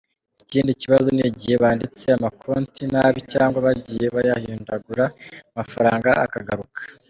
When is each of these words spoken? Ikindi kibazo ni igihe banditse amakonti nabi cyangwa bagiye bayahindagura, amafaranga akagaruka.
Ikindi 0.43 0.71
kibazo 0.81 1.07
ni 1.11 1.23
igihe 1.31 1.55
banditse 1.63 2.05
amakonti 2.17 2.81
nabi 2.93 3.19
cyangwa 3.31 3.57
bagiye 3.65 4.05
bayahindagura, 4.15 5.05
amafaranga 5.51 6.09
akagaruka. 6.25 6.79